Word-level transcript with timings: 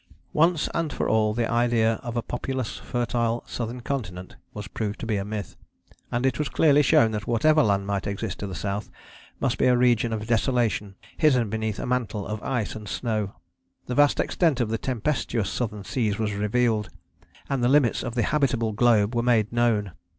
""Once 0.33 0.67
and 0.73 0.91
for 0.91 1.07
all 1.07 1.31
the 1.31 1.47
idea 1.47 1.97
of 2.01 2.17
a 2.17 2.23
populous 2.23 2.77
fertile 2.77 3.43
southern 3.45 3.81
continent 3.81 4.35
was 4.51 4.67
proved 4.67 4.99
to 4.99 5.05
be 5.05 5.15
a 5.15 5.23
myth, 5.23 5.55
and 6.11 6.25
it 6.25 6.39
was 6.39 6.49
clearly 6.49 6.81
shown 6.81 7.11
that 7.11 7.27
whatever 7.27 7.61
land 7.61 7.85
might 7.85 8.07
exist 8.07 8.39
to 8.39 8.47
the 8.47 8.55
South 8.55 8.89
must 9.39 9.59
be 9.59 9.67
a 9.67 9.77
region 9.77 10.11
of 10.11 10.25
desolation 10.25 10.95
hidden 11.17 11.51
beneath 11.51 11.77
a 11.77 11.85
mantle 11.85 12.25
of 12.25 12.41
ice 12.41 12.73
and 12.73 12.89
snow. 12.89 13.35
The 13.85 13.93
vast 13.93 14.19
extent 14.19 14.59
of 14.59 14.69
the 14.69 14.79
tempestuous 14.79 15.51
southern 15.51 15.83
seas 15.83 16.17
was 16.17 16.33
revealed, 16.33 16.89
and 17.47 17.63
the 17.63 17.69
limits 17.69 18.01
of 18.01 18.15
the 18.15 18.23
habitable 18.23 18.71
globe 18.71 19.13
were 19.13 19.21
made 19.21 19.53
known. 19.53 19.91